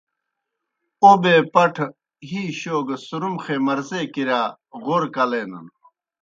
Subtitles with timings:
[1.05, 1.85] اوْبے پٹھہ
[2.27, 4.41] ہِی شو گہ سُرُمخےمرضے کِرِیا
[4.83, 5.67] غورہ کلینَن۔